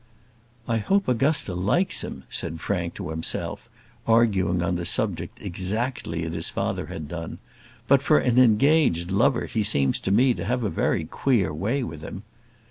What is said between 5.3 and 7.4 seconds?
exactly as his father had done;